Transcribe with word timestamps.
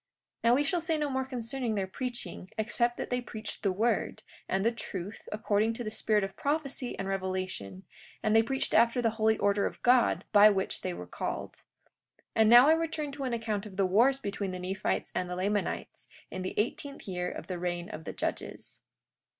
43:2 0.43 0.49
Now 0.49 0.55
we 0.55 0.63
shall 0.63 0.81
say 0.81 0.97
no 0.97 1.11
more 1.11 1.25
concerning 1.25 1.75
their 1.75 1.85
preaching, 1.85 2.49
except 2.57 2.97
that 2.97 3.11
they 3.11 3.21
preached 3.21 3.61
the 3.61 3.71
word, 3.71 4.23
and 4.49 4.65
the 4.65 4.71
truth, 4.71 5.29
according 5.31 5.75
to 5.75 5.83
the 5.83 5.91
spirit 5.91 6.23
of 6.23 6.35
prophecy 6.35 6.97
and 6.97 7.07
revelation; 7.07 7.83
and 8.23 8.35
they 8.35 8.41
preached 8.41 8.73
after 8.73 8.99
the 8.99 9.11
holy 9.11 9.37
order 9.37 9.67
of 9.67 9.79
God 9.83 10.25
by 10.31 10.49
which 10.49 10.81
they 10.81 10.91
were 10.95 11.05
called. 11.05 11.57
43:3 12.15 12.23
And 12.37 12.49
now 12.49 12.67
I 12.67 12.73
return 12.73 13.11
to 13.11 13.25
an 13.25 13.33
account 13.33 13.67
of 13.67 13.77
the 13.77 13.85
wars 13.85 14.17
between 14.17 14.49
the 14.49 14.57
Nephites 14.57 15.11
and 15.13 15.29
the 15.29 15.35
Lamanites, 15.35 16.07
in 16.31 16.41
the 16.41 16.55
eighteenth 16.57 17.07
year 17.07 17.29
of 17.29 17.45
the 17.45 17.59
reign 17.59 17.87
of 17.87 18.05
the 18.05 18.13
judges. 18.13 18.81